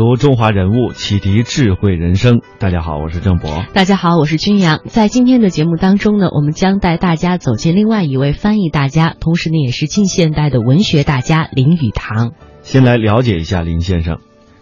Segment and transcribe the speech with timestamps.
[0.00, 2.40] 读中华人物，启迪智慧人生。
[2.58, 3.66] 大家好，我是郑博。
[3.74, 4.80] 大家好，我是君阳。
[4.86, 12.32] 在今天的节目当中呢，我们将带大家走进另外一位翻译大家，同时呢也是近现代的文学大家林语堂。
[12.62, 14.20] 先来了解一下林先生，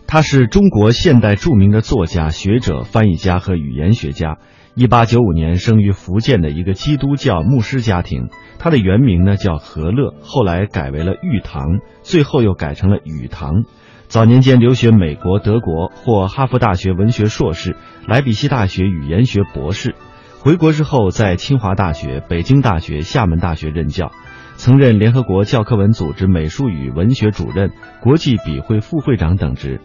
[0.08, 4.38] 他是中国现代著名的作家、学者、翻译家和语言学家。
[4.74, 13.62] 一八九五年生于福建的一个基督教牧师家庭，他的原名呢叫何乐，后来改为了玉堂，最后又改成了语堂。
[14.08, 17.76] 早年间留学美国、德国，获哈佛大学文学硕士、
[18.06, 19.94] 莱比锡大学语言学博士。
[20.40, 24.10] 回国之后，在清华大学、北京大学、厦门大学任教，
[24.56, 29.78] 曾任联合国教科文组织美术与文学主任、国际笔会副会长等职。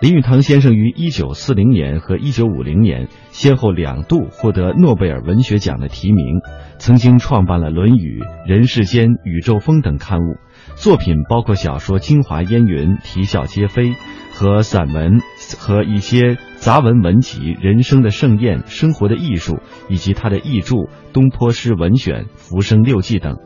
[0.00, 6.40] 林语堂先生于一九四零年和一九五零年先后两度获得诺贝尔文学奖的提名，
[6.78, 10.36] 曾经创办了《论语》《人世间》《宇宙风》等刊物。
[10.76, 13.90] 作品包括小说《京华烟云》《啼笑皆非》
[14.32, 15.20] 和散文
[15.58, 19.54] 和一些杂文文集《人生的盛宴》《生活的艺术》，
[19.88, 20.76] 以及他的译著
[21.12, 23.38] 《东坡诗文选》《浮生六记》等。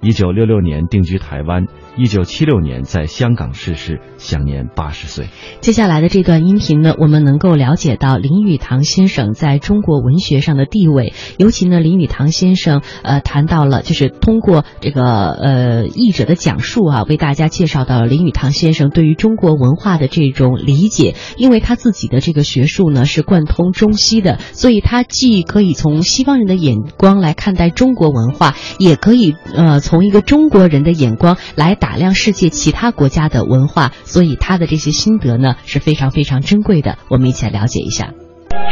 [0.00, 5.26] 一九六六年定居台湾，一九七六年在香港逝世，享年八十岁。
[5.60, 11.12] 接下来的这段音频呢，我们能够了解到林语堂先生在中国文学上的地位。
[11.36, 21.16] 尤其呢，林语堂先生呃谈到了，就是通过这个呃译者的讲述啊，为大家介绍到林语堂先生对于中国文化的这种理解。
[21.36, 29.80] 因为他自己的这个学术呢是贯通中西的，所以他既可以从西方人的眼光来看待中国文化，也可以呃。
[29.88, 36.98] 从一个中国人的眼光来打量世界其他国家的文化，所以他的这些心得呢是非常非常珍贵的。
[37.08, 38.10] 我们一起来了解一下。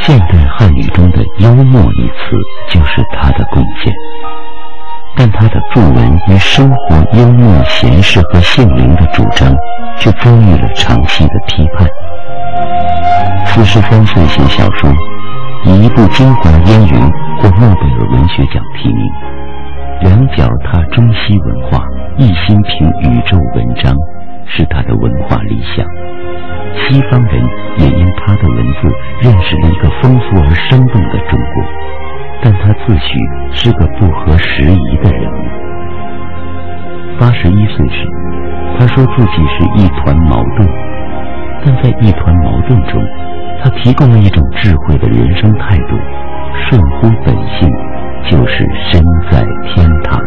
[0.03, 0.27] 现代
[0.59, 2.37] 汉语中的“幽默”一词
[2.69, 3.91] 就是他的贡献，
[5.17, 9.51] 但他的著文与生活幽默、闲适和性灵的主张，
[9.97, 11.89] 却遭遇了长期的批判。
[13.47, 14.87] 四十三岁写小说，
[15.65, 16.93] 以一部《京华烟云》
[17.41, 19.36] 获诺贝尔文学奖提名。
[20.07, 21.83] 两脚踏中西文化，
[22.15, 23.93] 一心凭宇宙文章，
[24.45, 25.85] 是他的文化理想。
[26.79, 27.43] 西方人
[27.77, 28.87] 也因他的文字
[29.21, 31.63] 认识了一个丰富而生动的中国，
[32.41, 35.43] 但他自诩是个不合时宜的人物。
[37.19, 38.07] 八十一岁时，
[38.79, 40.69] 他说自己是一团矛盾，
[41.65, 43.03] 但在一团矛盾中，
[43.61, 45.97] 他提供了一种智慧的人生态度：
[46.69, 47.69] 顺乎本性。
[48.29, 49.01] 就是身
[49.31, 50.19] 在天堂。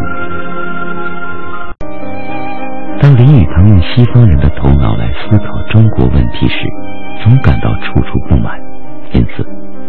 [3.00, 6.56] 当林语堂用西方人的头脑来思考中国问题时，
[7.24, 8.58] 总感到处处不满，
[9.12, 9.44] 因此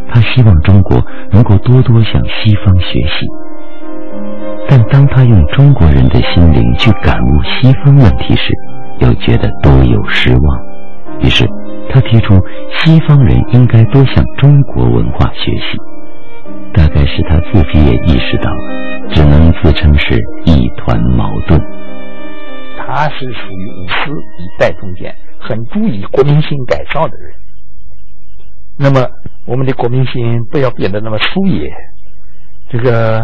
[0.10, 1.02] 他希望中国
[1.32, 3.28] 能够多多向西方学习。
[4.70, 8.54] 但当他用中国人的心灵去感悟西方问题时，
[9.00, 10.60] 又觉得多有失望。
[11.20, 11.46] 于是
[11.90, 15.78] 他提出，西方人应该多向中国文化学习。
[16.74, 18.58] 大概是他自己也意识到了，
[19.14, 21.60] 只能自称是一团矛盾。
[22.78, 27.34] 他是属于五四一代中间很注意国民性改造的人。
[28.78, 29.08] 那么，
[29.46, 31.72] 我们的国民性不要变得那么粗野，
[32.70, 33.22] 这个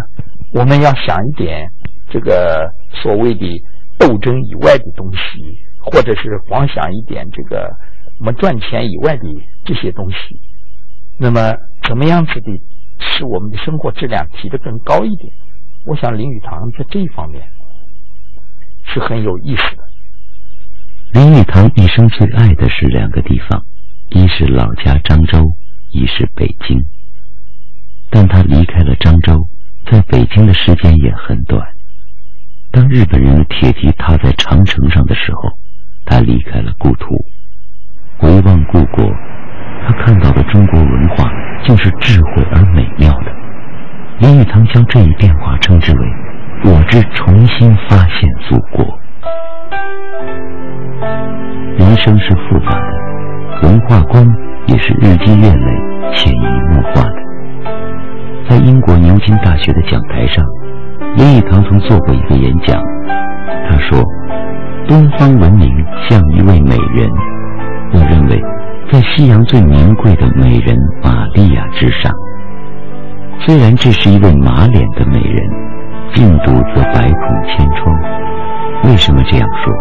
[0.53, 1.67] 我们要想一点
[2.09, 3.45] 这个所谓的
[3.97, 5.19] 斗争以外的东西，
[5.79, 7.69] 或者是光想一点这个
[8.19, 9.23] 我们赚钱以外的
[9.65, 10.17] 这些东西。
[11.19, 11.55] 那么，
[11.87, 12.51] 怎么样子的？
[12.99, 15.31] 使我们的生活质量提得更高一点。
[15.87, 17.41] 我想林语堂在这一方面
[18.85, 19.83] 是很有意思的。
[21.13, 23.63] 林语堂一生最爱的是两个地方，
[24.09, 25.49] 一是老家漳州，
[25.93, 26.77] 一是北京。
[28.09, 29.47] 但他离开了漳州，
[29.89, 31.65] 在北京的时间也很短。
[32.71, 35.41] 当日本人的铁蹄踏在长城上的时候，
[36.05, 37.15] 他离开了故土，
[38.19, 39.05] 回望故国。
[39.85, 41.31] 他看到的中国文化，
[41.65, 43.36] 竟是智慧而美妙的。
[44.19, 46.07] 林语堂将这一变化称之为
[46.65, 48.83] “我之重新发现祖国”。
[51.77, 54.27] 人生是复杂的，文化观
[54.65, 55.71] 也是日积月累、
[56.15, 57.15] 潜移默化的。
[58.49, 60.43] 在英国牛津大学的讲台上，
[61.15, 62.81] 林语堂曾做过一个演讲。
[63.69, 64.03] 他说
[64.89, 65.69] ：“东方文明
[66.09, 67.07] 像一位美人。”
[67.93, 68.41] 我认为
[68.91, 72.11] 在西洋最名贵的美人玛利亚之上。
[73.45, 75.49] 虽然这是一位马脸的美人，
[76.13, 77.97] 病毒则百孔千疮。
[78.83, 79.73] 为什么这样说？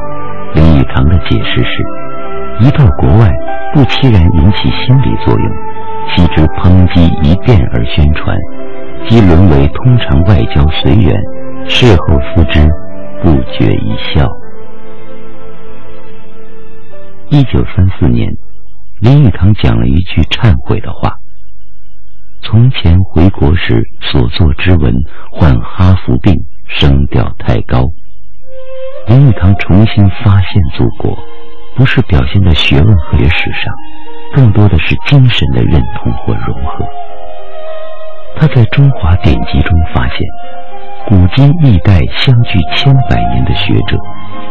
[0.55, 1.85] 林语堂的解释是：
[2.61, 3.33] 一到国外，
[3.75, 5.51] 不期然引起心理作用，
[6.15, 8.37] 悉之抨击一变而宣传，
[9.09, 11.15] 即沦为通常外交随缘。
[11.69, 12.69] 事后思之，
[13.23, 14.29] 不觉一笑。
[17.31, 18.31] 一九三四年，
[19.01, 21.17] 林语堂讲了一句忏悔的话
[22.47, 24.95] ：“从前回国时所作之文，
[25.33, 26.33] 患哈佛病，
[26.69, 27.83] 声调太高。”
[29.09, 31.19] 林语堂重新发现祖国，
[31.75, 33.75] 不是表现在学问和历史上，
[34.33, 36.85] 更多的是精神的认同或融合。
[38.37, 40.19] 他在中华典籍中发现。
[41.09, 43.97] 古今历代相距千百年的学者，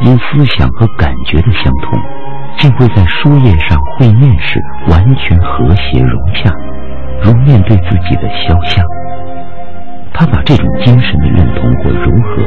[0.04, 2.00] 因思想和感觉的相同，
[2.58, 6.50] 竟会在书页上会面时完全和谐融洽，
[7.24, 8.86] 如面对自己的肖像。
[10.14, 12.42] 他把这种精神的认同或融合，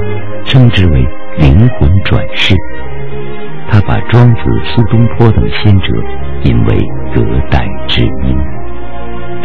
[0.44, 1.06] 称之为
[1.38, 2.54] 灵魂转世。
[3.70, 5.92] 他把庄子、苏东坡等先者
[6.44, 6.78] 引为
[7.14, 8.38] 隔代知音。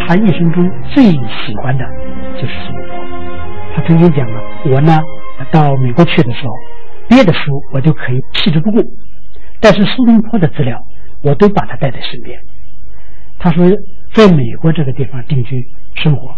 [0.06, 1.84] 他一生中最喜欢的
[2.34, 2.96] 就是苏东坡。
[3.76, 4.40] 他曾经讲了，
[4.72, 4.98] 我呢
[5.50, 6.52] 到美国去的时候，
[7.08, 8.82] 别的书我就可以弃之不顾，
[9.60, 10.78] 但是苏东坡的资料
[11.22, 12.38] 我都把他带在身边。
[13.38, 13.66] 他说，
[14.14, 15.66] 在美国这个地方定居
[15.96, 16.30] 生活，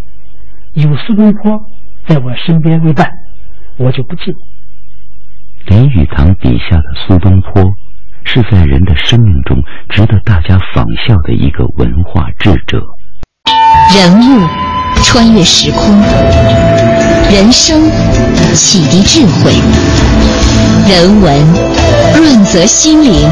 [0.72, 1.60] 有苏东坡
[2.08, 3.10] 在我身边为伴，
[3.76, 4.36] 我就不寂寞。
[5.66, 7.62] 林语堂笔下的苏东坡，
[8.24, 12.82] 是在人的生命中值得大家仿效的一个文化智者。
[13.94, 14.48] 人物
[15.04, 16.00] 穿越时空。
[17.30, 17.82] 人生
[18.54, 19.52] 启迪智慧，
[20.88, 21.44] 人文
[22.16, 23.28] 润泽心灵，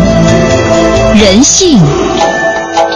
[1.15, 1.79] 人性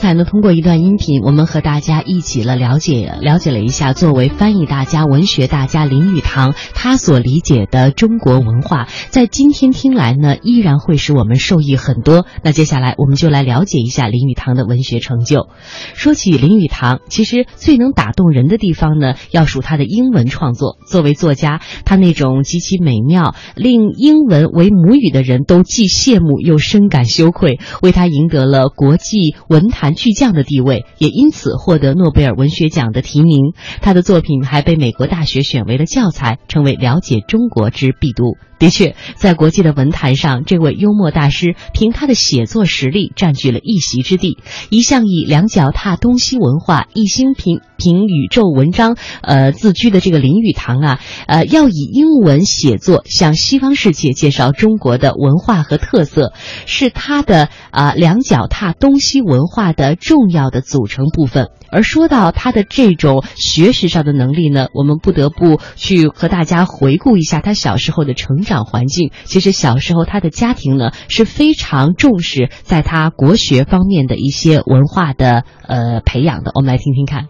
[0.00, 12.24] 刚才呢，通过一段音频，我们和大家一起了了解了解了一下，作为翻译大家、文学大家林语堂他所理解的中国文化，在今天听来呢，依然会使我们受益很多。
[12.42, 15.48] 那接下来我们就来了解一下林语堂的文学成就。
[15.92, 20.78] 说起林语堂，其实最能打动人的地方呢，要数他的英文创作。
[20.86, 29.89] 作为作家，他那种极其美妙，令英文为母语的人都既羡慕又深感羞愧，为他赢得了国际文坛。
[29.94, 33.52] 巨匠的地位，也因此获得诺贝尔文学奖的提名。
[33.80, 38.36] 他的作品还被美国大学选为了教材，成为了解中国之必读。
[38.58, 44.36] 的确，在国际的文坛上，这位幽默大师凭他的写作实力占据了一席之地。
[44.68, 56.34] 一向以两脚踏东西文化、一心凭凭宇宙文章呃自居的这个林语堂啊，呃，要以英文写作向西方世界介绍中国的文化和特色，
[56.66, 61.48] 是他的啊两脚踏东西文化的重要的组成部分。
[61.70, 69.10] 而说到他的这种学识上的能力呢，我们不得不去和大家回顾一下他小时候的成长环境。
[69.24, 76.50] 其实小时候他的家庭呢是非常重视在他国学方面的一些文化的呃培养的。
[76.54, 77.28] 我们来听听看。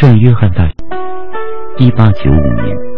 [0.00, 2.91] 圣约翰大学，一八九五年，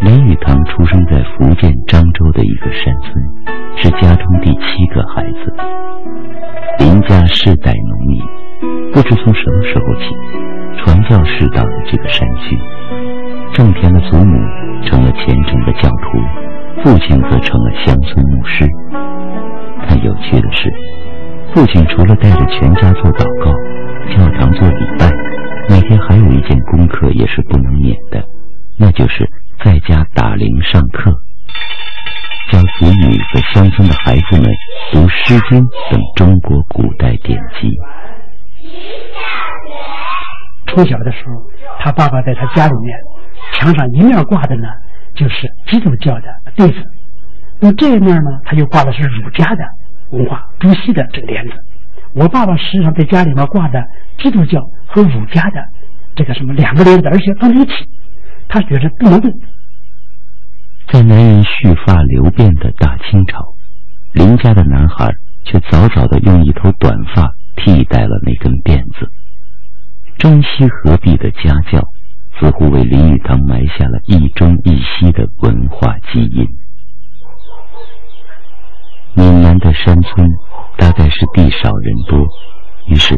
[0.00, 3.12] 林语堂出生在福建漳州的一个山村，
[3.76, 5.52] 是家中第七个孩子。
[6.78, 8.22] 林家世代农民。
[8.92, 10.14] 不知从什么时候起，
[10.78, 12.56] 传教士到了这个山区。
[13.54, 14.38] 种田的祖母
[14.86, 16.18] 成了虔诚的教徒，
[16.82, 18.66] 父亲则成了乡村牧师。
[19.88, 20.72] 但有趣的是，
[21.52, 23.52] 父亲除了带着全家做祷告、
[24.16, 25.10] 教堂做礼拜，
[25.68, 28.24] 每天还有一件功课也是不能免的，
[28.78, 29.28] 那就是
[29.64, 31.10] 在家打铃上课，
[32.50, 34.54] 教子女和乡村的孩子们
[34.92, 35.60] 读《诗经》
[35.90, 37.76] 等中国古代典籍。
[40.68, 41.42] 从小的时候，
[41.80, 42.96] 他爸爸在他家里面
[43.54, 44.68] 墙上一面挂的呢，
[45.16, 46.22] 就是基督教的
[46.54, 46.78] 对子；
[47.60, 49.64] 那这一面呢，他就挂的是儒家的
[50.10, 51.52] 文化、朱熹的这个帘子。
[52.14, 53.82] 我爸爸实际上在家里面挂的
[54.18, 55.60] 基督教和儒家的
[56.14, 57.72] 这个什么两个帘子，而且放在一起，
[58.48, 59.30] 他觉得不能动。
[60.88, 63.54] 在男人蓄发留辫的大清朝，
[64.12, 65.12] 林家的男孩
[65.44, 67.32] 却早早的用一头短发。
[67.60, 69.10] 替代了那根辫子。
[70.16, 71.82] 中西合璧的家教，
[72.38, 76.46] 似乎为林语堂埋下了一中一西的文化基因。
[79.16, 80.30] 闽南的山村
[80.76, 82.24] 大概是地少人多，
[82.86, 83.16] 于是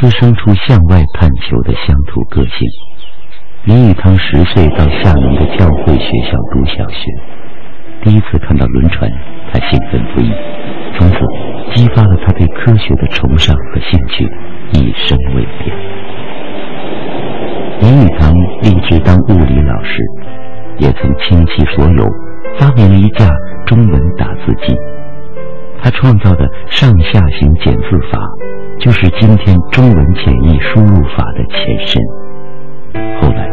[0.00, 2.68] 滋生出向外探求的乡土个性。
[3.64, 7.04] 林语堂十岁到厦门的教会学校读小学，
[8.02, 9.10] 第一次看到轮船，
[9.52, 10.32] 他兴奋不已，
[10.98, 11.18] 从此
[11.74, 14.24] 激发了他对科学的崇尚和兴趣，
[14.72, 15.76] 一生未变。
[17.82, 20.02] 林语堂立志当物理老师，
[20.78, 22.08] 也曾倾其所有
[22.58, 23.28] 发明了一架
[23.66, 24.74] 中文打字机。
[25.82, 28.18] 他创造的上下行减字法，
[28.78, 32.02] 就是今天中文简易输入法的前身。
[33.20, 33.49] 后来，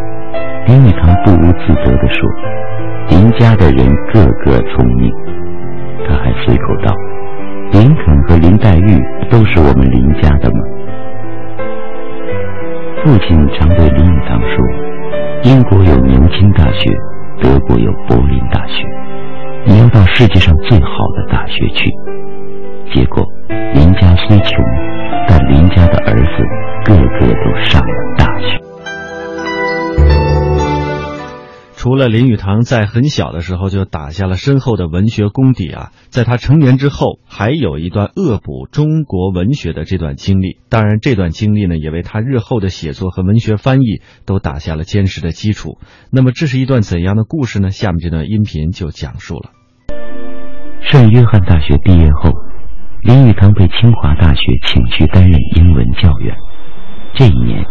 [0.67, 2.29] 林语堂不无自得地说
[3.09, 5.09] ：“林家的人个个聪明。”
[6.05, 6.93] 他还随口道
[7.71, 10.59] ：“林肯和林黛玉都是我们林家的吗？”
[13.01, 14.65] 父亲常对林语堂说
[15.49, 16.91] ：“英国有牛津大学，
[17.41, 18.83] 德国有柏林大学，
[19.65, 21.89] 你要到世界上最好的大学去。”
[22.93, 23.25] 结果，
[23.73, 24.65] 林家虽穷，
[25.29, 26.43] 但林家的儿子
[26.83, 27.81] 个个都上
[31.87, 40.59] 除了林语堂在很小的时候就打下了深厚的文学功底啊，在他成年之后，还有一段恶补中国文学的这段经历。
[40.67, 45.77] 当然，这段经历呢，也为他日后的写作和文学翻译都打下了坚实的基础。
[46.11, 47.69] 那么，这是一段怎样的故事呢？
[47.69, 49.51] 下面这段音频就讲述了。
[50.81, 52.33] 圣约翰大学毕业后，
[53.01, 56.35] 林语堂被清华大学请去担任英文教员。
[57.15, 57.63] 这一年，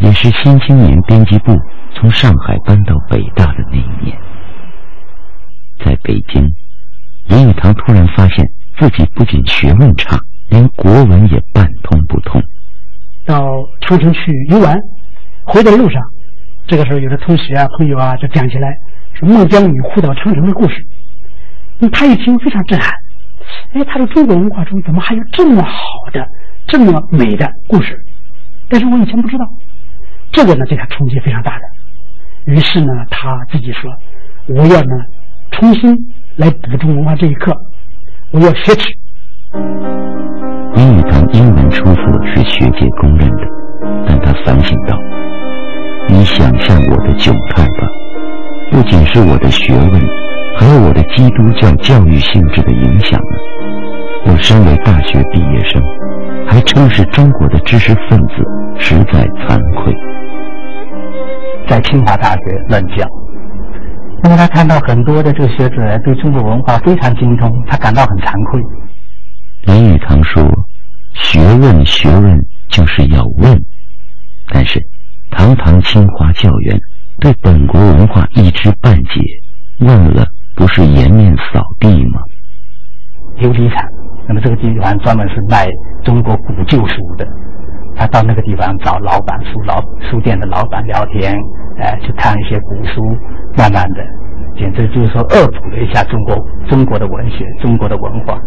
[0.00, 1.56] 也是《新青年》编辑部
[1.94, 3.61] 从上海搬到北大的。
[6.02, 6.42] 北京，
[7.28, 8.46] 林语堂突然发现
[8.78, 10.18] 自己不仅学问差，
[10.50, 12.42] 连国文也半通不通。
[13.24, 13.40] 到
[13.80, 14.76] 长城去游玩，
[15.44, 16.02] 回到路上，
[16.66, 18.74] 这个时候有的同学啊、朋友啊就讲起来
[19.14, 20.74] 说孟姜女哭倒长城的故事。
[21.78, 22.90] 那他一听非常震撼，
[23.74, 25.78] 哎，他说中国文化中怎么还有这么好
[26.12, 26.26] 的、
[26.66, 27.96] 这么美的故事？
[28.68, 29.44] 但是我以前不知道，
[30.32, 31.64] 这个呢对他冲击非常大的。
[32.46, 33.90] 于是呢，他自己说
[34.48, 34.96] ：“我要呢
[35.52, 35.96] 重新
[36.36, 37.54] 来补充文化这一课，
[38.32, 38.94] 我要学起。”
[40.74, 43.42] 林语堂英文出色是学界公认的，
[44.08, 44.96] 但他反省道
[46.08, 47.88] ：“你想象我的窘态吧，
[48.70, 50.00] 不仅是我的学问。”
[50.54, 53.36] 还有我的基督教教育性质的影响呢。
[54.26, 55.82] 我身为大学毕业生，
[56.46, 58.34] 还称是中国的知识分子，
[58.78, 59.92] 实在惭愧。
[61.66, 63.08] 在清华大学任教，
[64.24, 68.60] 因为他看到很多的这个学者对中国文化非常精通，他感到很惭愧。
[69.66, 70.42] 林语堂说
[71.14, 72.38] ：“学问，学问
[72.68, 73.60] 就是要问。”
[74.52, 74.80] 但是，
[75.30, 76.78] 堂堂清华教员
[77.20, 79.20] 对本国文化一知半解，
[79.80, 80.26] 问了。
[80.54, 82.20] 不是颜面扫地吗？
[83.38, 83.82] 琉璃厂，
[84.28, 85.66] 那么这个地方专门是卖
[86.04, 87.26] 中国古旧书的。
[87.94, 91.34] 他到那个地方找老板、书老书店的老板聊天，
[91.78, 93.00] 哎，去看一些古书，
[93.56, 94.02] 慢慢的，
[94.56, 96.36] 简直就是说恶补了一下中国
[96.68, 98.38] 中国的文学、中国的文化。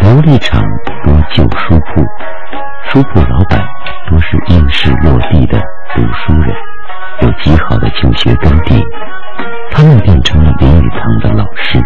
[0.00, 0.60] 琉璃厂
[1.04, 2.02] 多旧书铺，
[2.88, 3.60] 书铺老板
[4.08, 5.58] 多是应试落地的
[5.94, 6.54] 读书人。
[7.20, 8.82] 有极好的求学根底，
[9.70, 11.78] 他们变成了林语堂的老师。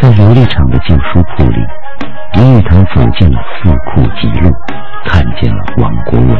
[0.00, 1.58] 在琉璃厂的旧书铺里，
[2.32, 4.50] 林语堂走进了四库集录，
[5.04, 6.34] 看见了王国维。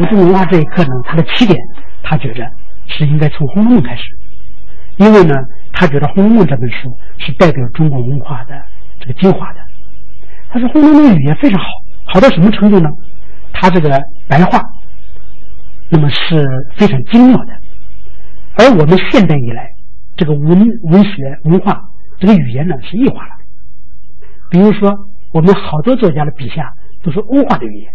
[0.00, 1.56] 武中文化这一课呢，它的起点，
[2.02, 2.44] 他觉着
[2.88, 4.02] 是应该从《红楼梦》开始，
[4.96, 5.36] 因为呢，
[5.72, 8.60] 他觉得《红楼梦》这本书是代表中国文化的
[8.98, 9.60] 这个精华的。
[10.50, 11.66] 他说，《红楼梦》语言非常好，
[12.06, 12.90] 好到什么程度呢？
[13.52, 13.88] 他这个
[14.28, 14.60] 白话。
[15.90, 16.44] 那么是
[16.76, 17.52] 非常精妙的，
[18.56, 19.64] 而我们现代以来，
[20.18, 21.80] 这个文文学文化
[22.18, 23.30] 这个语言呢是异化了。
[24.50, 24.92] 比如说，
[25.32, 26.68] 我们好多作家的笔下
[27.04, 27.92] 都是欧化的语言。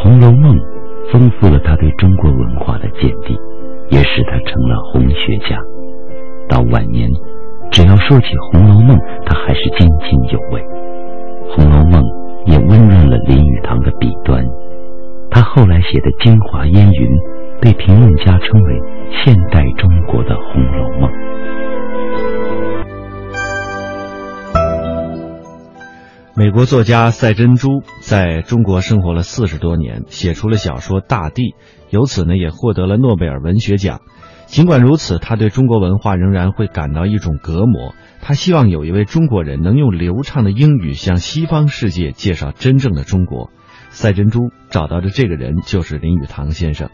[0.02, 0.58] 《红楼梦》
[1.12, 3.38] 丰富了他对中国文化的见地，
[3.90, 5.62] 也使他成了红学家。
[6.48, 7.08] 到晚年，
[7.70, 10.60] 只要说起《红楼梦》，他还是津津有味。
[11.54, 12.02] 《红楼梦》
[12.50, 14.44] 也温润了林语堂的笔端。
[15.30, 17.08] 他后来写的《京华烟云》，
[17.60, 18.80] 被评论家称为
[19.24, 21.10] 现代中国的《红楼梦》。
[26.38, 31.42] 美国作家赛珍珠在中国生活了四十多年，写出了小说《大地》，
[31.88, 34.00] 由此呢也获得了诺贝尔文学奖。
[34.44, 37.94] 尽管如此，他对中国文化仍然会感到一种隔膜。
[38.20, 43.50] 他希望有一位中国人能用流畅的英语向西方世界介绍真正的中国。
[43.88, 46.90] 赛珍珠找到的这个人就是林语堂先生。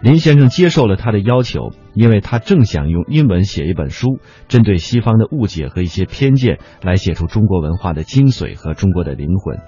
[0.00, 9.58] 林先生接受了他的要求，因为他正想用英文写一本书，针对西方的误解和一些偏见，来写出中国文化的精髓和中国的灵魂。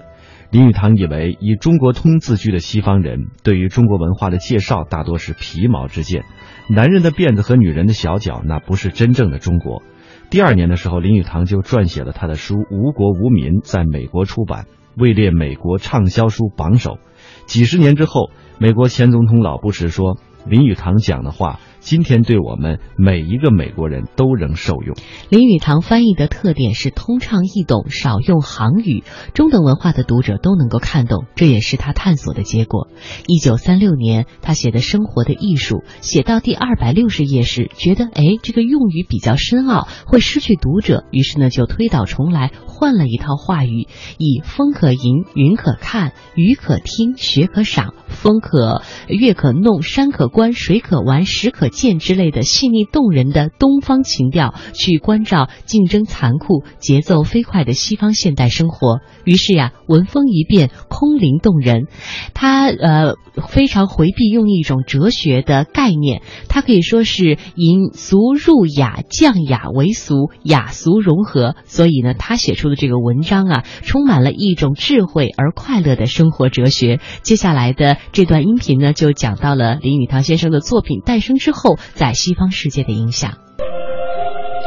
[0.49, 6.23] 林语堂以为，以中国通自居的西方人对于中国文化的介绍大多是皮毛之见，
[6.69, 9.83] 男人的辫子和女人的小脚，那不是真正的中国。
[10.29, 16.99] 第二年的时候，林语堂就撰写了他的书《无国无民》，在美国出版，位列美国畅销书榜首。
[17.47, 18.29] 几十年之后，
[18.61, 20.19] 美国前总统老布什说。
[20.45, 24.95] 林语堂讲的话，今天对我们每一个美国人都仍受用。
[25.29, 32.87] 林语堂翻译的特点是通畅易懂，少用行语，中等文化的读者都能够看懂，这也是他探索的结果。
[33.27, 50.21] 一九三六年，他写的《生活的艺术》写到第二百六十页时，觉得哎，这个用语比较深奥，会失去读者，于是呢就推倒重来，换了一套话语，以风可吟，云可看，雨可听，雪可赏，风可月可弄，山可。
[50.31, 58.99] 观水可玩，石可剑之类的细腻动人的东方情调，去关照竞争残酷、节奏飞快的西方现代生活。
[59.25, 61.87] 于是呀，文风一变，空灵动人。
[62.33, 63.15] 他呃
[63.47, 71.55] 非常回避用一种哲学的概念，他可以说是引俗入雅，降雅为俗，雅俗融合。
[71.65, 76.99] 所以呢，他写出的这个文章啊，充满了一种智慧而快乐的生活哲学。
[77.21, 80.21] 接下来的这段音频呢，就讲到了林语堂。
[80.23, 83.29] 先生的作品诞生之后，后在西方世界的影响。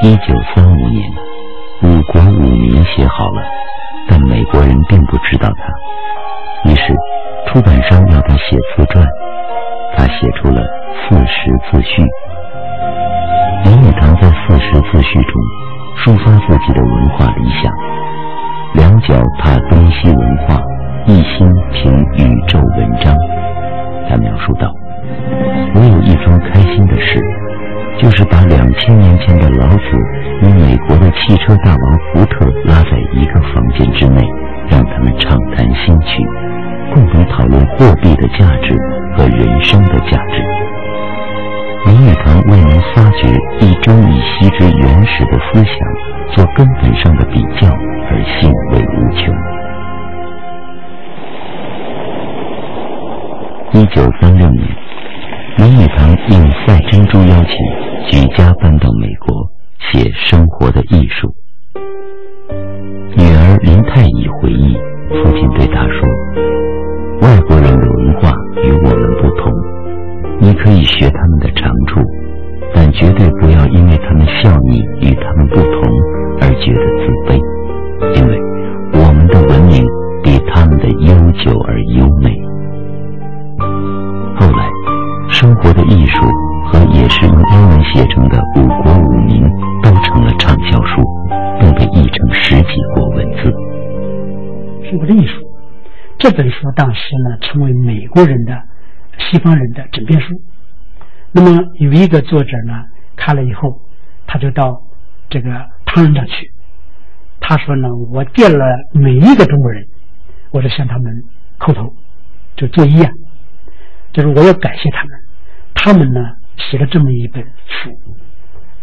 [0.02, 1.10] 一九三五年，
[1.88, 3.42] 《五国五民》写好了，
[4.08, 6.70] 但美国人并不知道他。
[6.70, 6.94] 于是，
[7.46, 9.04] 出版商要他写自传，
[9.96, 10.60] 他写出了
[11.02, 12.02] 《四十自序》。
[13.64, 15.34] 林语堂在《四十自序》中
[15.98, 17.72] 抒发自己的文化理想，
[18.74, 20.60] 两脚踏东西文化，
[21.06, 23.14] 一心凭宇宙文章。
[24.08, 24.83] 他描述道。
[25.72, 27.20] 我有一桩开心的事，
[28.00, 29.80] 就是把两千年前的老子
[30.42, 34.22] 与美国的汽车大王福特拉在一个房间之内，
[34.70, 36.22] 让他们畅谈心曲，
[36.92, 38.76] 共同讨论货币的价值
[39.16, 40.44] 和人生的价值。
[41.86, 43.28] 林语堂为能发掘
[43.60, 45.76] 一中一西之原始的思想
[46.32, 47.68] 做根本上的比较
[48.10, 49.34] 而兴味无穷。
[53.72, 54.83] 一九三六年。
[55.56, 57.54] 林语堂应赛珍珠邀请，
[58.10, 61.32] 举家搬到美国写生活的艺术。
[63.16, 64.74] 女儿林太乙回忆，
[65.10, 66.08] 父亲对她说
[67.22, 68.32] ：“外国人的文化
[68.64, 69.52] 与我们不同，
[70.40, 72.00] 你可以学他们的长处，
[72.74, 75.72] 但绝对不要因为他们笑你与他们不同
[76.40, 77.40] 而觉得自卑，
[95.04, 95.34] 的艺术
[96.18, 98.62] 这本书当时呢，成为美国人的、
[99.18, 100.28] 西方人的枕边书。
[101.32, 102.84] 那么有一个作者呢，
[103.16, 103.80] 看了以后，
[104.26, 104.80] 他就到
[105.28, 105.50] 这个
[105.84, 106.50] 唐人那去，
[107.40, 109.84] 他说呢，我见了每一个中国人，
[110.52, 111.12] 我就向他们
[111.58, 111.92] 叩头，
[112.56, 113.10] 就作揖啊，
[114.12, 115.10] 就是我要感谢他们。
[115.74, 116.20] 他们呢
[116.56, 117.90] 写了这么一本书，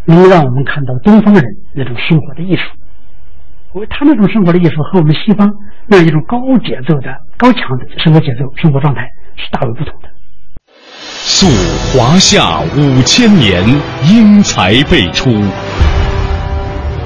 [0.04, 1.42] 能让我们看到东方人
[1.74, 2.62] 那种生活的艺术。
[3.72, 5.50] 为他那种生活的艺术和我们西方
[5.86, 9.02] 那样一种高节奏的、高强的生活节奏、生活状态
[9.36, 10.08] 是大为不同的。
[10.94, 11.46] 溯
[11.92, 13.62] 华夏五千年，
[14.08, 15.30] 英才辈出；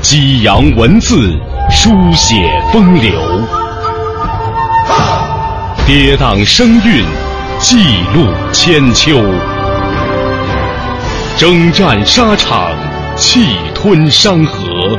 [0.00, 1.32] 激扬文字，
[1.70, 2.36] 书写
[2.72, 3.12] 风流；
[5.86, 7.04] 跌宕声韵，
[7.58, 7.78] 记
[8.14, 9.18] 录千秋。
[11.38, 12.70] 征战沙场，
[13.16, 14.98] 气吞山河。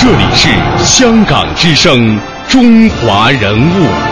[0.00, 4.07] 这里是香港之声，中华人物。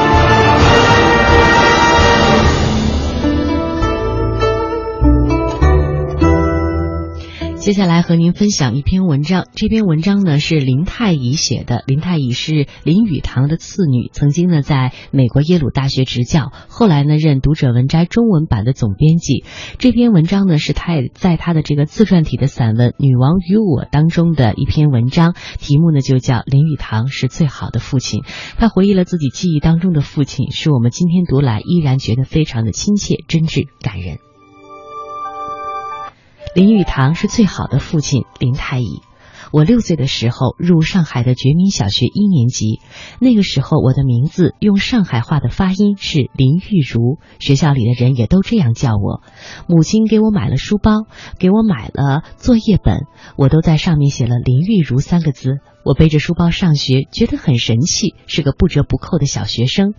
[7.67, 9.49] 接下来和您分享一篇文章。
[9.57, 11.83] 这篇文章呢是林太乙写的。
[11.89, 19.43] 林太乙是林语堂的次女，曾经呢在美国耶鲁大学执教，后来呢任《读者文摘》中文版的总编辑。
[19.79, 28.21] 这篇文章呢是他在他的这个自传体的散文《女王与我》当中的一篇文章，题目呢就叫《林语堂是最好的父亲》。
[28.59, 34.21] 他回忆了自己记忆当中的父亲，是我们今天读来依然觉得非常的亲切、真挚、感人。
[36.57, 39.03] 林语堂是最好的父亲林太乙。
[39.53, 42.81] 我六岁的时候入上海的觉民小学一年级，
[43.21, 49.23] 那个时候我的名字用上海话的发音是林玉如，学校里的人也都这样叫我。
[49.67, 51.07] 母亲给我买了书包，
[51.39, 53.07] 给我买了作业本，
[53.37, 55.59] 我都在上面写了林玉如三个字。
[55.85, 59.95] 我背着书包上学，觉得很神气，是个不折不扣的小学生。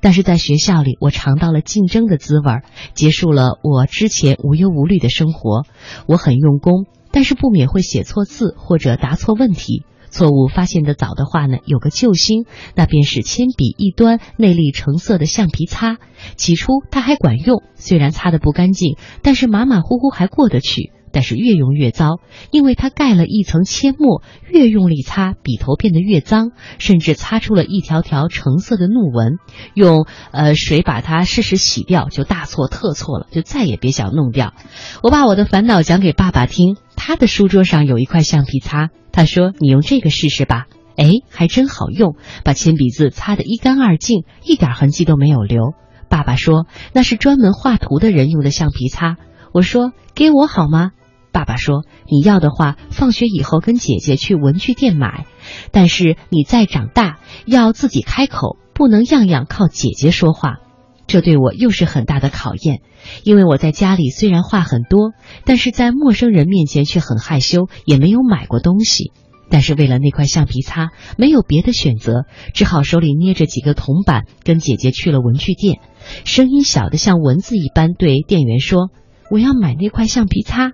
[0.00, 2.60] 但是在学校里，我尝到了竞争的滋味，
[2.94, 5.64] 结束了我之前无忧无虑的生活。
[6.06, 9.84] 我很用功，但是不免会写错字或者答错问题。
[10.10, 12.44] 错误发现的早的话呢，有个救星，
[12.74, 15.96] 那便是铅笔一端内力橙色的橡皮擦。
[16.36, 20.90] 起初它还管用，虽然擦得不干净，但是马马虎虎还过得去。
[21.12, 22.20] 但是越用越糟，
[22.50, 29.34] 因为它盖了一层铅墨，越用力擦，笔头变得越脏，甚至擦出了一条条橙色的怒纹。
[29.74, 34.54] 用呃水把它试试洗掉，就大错特错了，就再也别想弄掉。
[35.02, 45.72] 我把我的烦恼讲给爸爸听，他的书桌上有一块橡皮擦，他说：“你用这个试试吧。”哎，还真好用，把铅笔字擦得一干二净，一点痕迹都没有留。
[46.10, 49.16] 爸爸说那是专门画图的人用的橡皮擦。
[49.54, 50.90] 我说给我好吗？
[51.32, 55.26] 爸爸说：“你要的话，放学以后跟姐姐去文具店买。
[55.70, 60.58] 但是你再长大，要自己开口，不能样样靠姐姐说话。
[61.06, 62.80] 这对我又是很大的考验，
[63.24, 65.12] 因为我在家里虽然话很多，
[65.44, 69.10] 但是在陌生人面前却很害羞，也没有买过东西。
[69.50, 75.80] 但是为了那块橡皮擦，没有别的选择，只好手里捏着几个铜板，跟姐姐去了文具店，
[76.24, 78.90] 声音小的像蚊子一般，对店员说
[79.30, 80.72] ：‘我要买那块橡皮擦。’”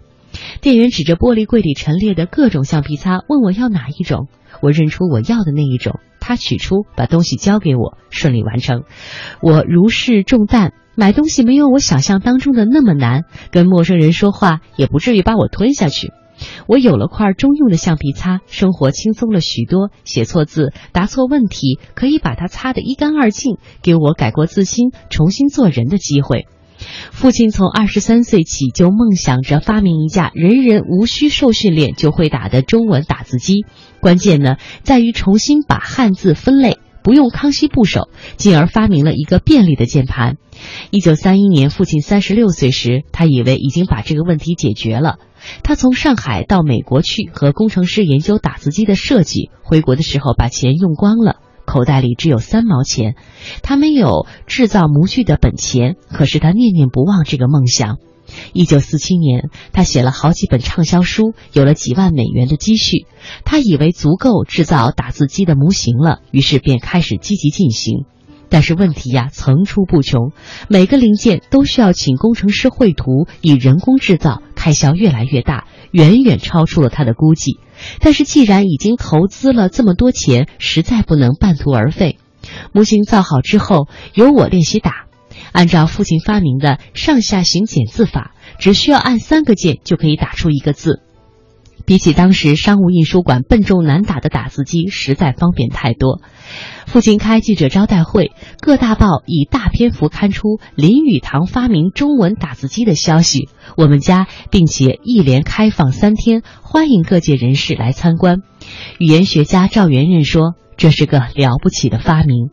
[0.60, 4.28] 店员指着玻璃柜里陈列的各种橡皮擦，问我要哪一种。
[4.60, 8.82] 我认出我要的那一种，他取出，把东西交给我，顺利完成。
[9.40, 16.12] 我如释重担，买东西没有我想象当中的那么难，跟陌生人说话也不至于把我吞下去。
[16.66, 19.90] 我有了块中用的橡皮擦，生活轻松了许多。
[20.04, 26.46] 写错字、答错问题，可以把它擦得一干二净，给我改过自新、重新做人的机会。
[27.10, 33.64] 父亲从二十三岁起就梦想着发明一架人人无需受训练就会打的中文打字机，
[34.00, 40.36] 关键呢在于重新把汉字分类，不用康熙部首，进而发明了一个便利的键盘。
[40.90, 45.18] 一九三一年，父亲三十六岁时，他以为已经把这个问题解决了。
[45.62, 51.36] 他从上海到美国去和工程师研究打字机的设计，回国的时候把钱用光了。
[51.68, 53.14] 口袋里只有三毛钱，
[53.62, 57.98] 他没有制造模具的本钱，可是他念念不忘这个梦想。
[58.54, 63.06] 一九四七年，他写了好几本畅销书，有了几万美元的积蓄。
[63.44, 68.06] 他以为足够制造打字机的模型了，于是便开始积极进行。
[68.48, 70.32] 但是问题呀层出不穷，
[70.68, 77.58] 每个零件都需要请工程师绘图，以人工制造，开销越来越大，远远超出了他的估计。
[78.00, 82.18] 但是既然已经投资了这么多钱，实在不能半途而废。
[82.72, 85.06] 模型造好之后，由我练习打，
[85.52, 91.02] 按照父亲发明的上下行简字法，只需要按三个键就可以打出一个字。
[91.88, 96.20] 比起当时商务印书馆笨重难打的打字机，实在方便太多。
[96.84, 103.48] 父亲开记者招待会，各大报以大篇幅刊出林语堂发明中文打字机的消息。
[103.74, 108.42] 我们家并且一连开放三天，欢迎各界人士来参观。
[108.98, 112.50] 语言学家赵元任说：“这是个了不起的发明。”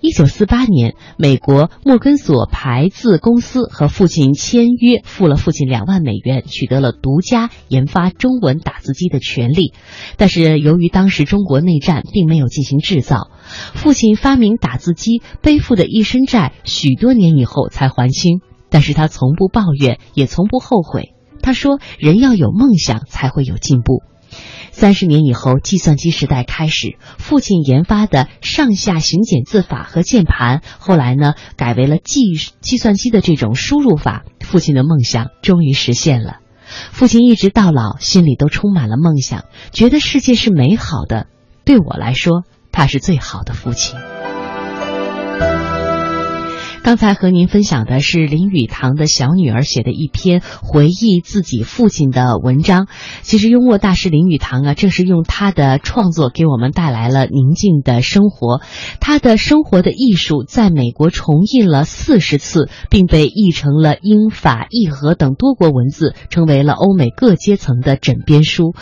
[0.00, 9.72] 一九四八年，美国莫根索牌字公司和父亲签约，付了父亲两万美元，取得了独家研发中文打字机的权利。
[10.16, 13.30] 但是由于当时中国内战，并没有进行制造。
[13.74, 18.40] 父亲发明打字机，背负的一身债，许多年以后才还清。
[18.70, 21.14] 但是他从不抱怨，也从不后悔。
[21.42, 24.02] 他说：“人要有梦想，才会有进步。”
[24.78, 32.20] 三十年以后，计算机时代开始，父亲研发的上下行简字法和键盘，后来呢改为了计
[32.60, 34.22] 计算机的这种输入法。
[34.38, 36.36] 父亲的梦想终于实现了。
[36.92, 41.26] 父亲一直到老，心里都充满了梦想，觉得世界是美好的。
[41.64, 43.96] 对我来说，他是最好的父亲。
[46.88, 52.88] 刚才和您分享的是林语堂的小女儿写的一篇回忆自己父亲的文章。
[53.20, 58.62] 其实幽默大师林语堂啊，正是用他的创作给我们带来了宁静的生活。
[59.00, 68.74] 他的生活的艺术在美国重印了四十次，并被译成了英法意和等多国文字，成为了欧美各阶层的枕边书。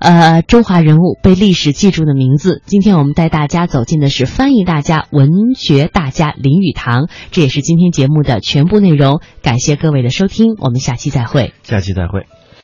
[0.00, 2.60] 呃，中华人物被历史记住的名字。
[2.66, 9.20] 今天我们带大家走进的是翻译大家、文学大家林语堂，这也是今天节目的全部内容。
[9.40, 11.54] 感谢各位的收听，我们下期再会。
[11.62, 12.26] 下期再会。